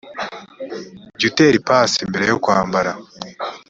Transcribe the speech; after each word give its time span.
jya 1.17 1.25
utera 1.29 1.55
ipasi 1.59 1.99
mbere 2.09 2.23
yo 2.31 2.37
kwambarwa 2.43 2.93